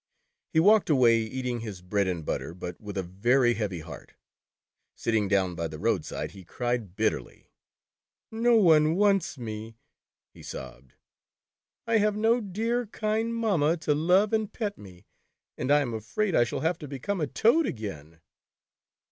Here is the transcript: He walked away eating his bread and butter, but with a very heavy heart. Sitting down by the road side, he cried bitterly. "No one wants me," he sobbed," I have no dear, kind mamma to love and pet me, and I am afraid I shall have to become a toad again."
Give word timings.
He 0.51 0.59
walked 0.59 0.89
away 0.89 1.19
eating 1.19 1.59
his 1.59 1.83
bread 1.83 2.07
and 2.07 2.25
butter, 2.25 2.55
but 2.55 2.81
with 2.81 2.97
a 2.97 3.03
very 3.03 3.53
heavy 3.53 3.81
heart. 3.81 4.15
Sitting 4.95 5.27
down 5.27 5.53
by 5.53 5.67
the 5.67 5.77
road 5.77 6.05
side, 6.05 6.31
he 6.31 6.43
cried 6.43 6.95
bitterly. 6.95 7.51
"No 8.31 8.57
one 8.57 8.95
wants 8.95 9.37
me," 9.37 9.77
he 10.33 10.41
sobbed," 10.41 10.95
I 11.85 11.97
have 11.99 12.15
no 12.15 12.39
dear, 12.41 12.87
kind 12.87 13.35
mamma 13.35 13.77
to 13.77 13.93
love 13.93 14.33
and 14.33 14.51
pet 14.51 14.75
me, 14.75 15.05
and 15.55 15.69
I 15.71 15.81
am 15.81 15.93
afraid 15.93 16.33
I 16.35 16.45
shall 16.45 16.61
have 16.61 16.79
to 16.79 16.87
become 16.87 17.21
a 17.21 17.27
toad 17.27 17.67
again." 17.67 18.21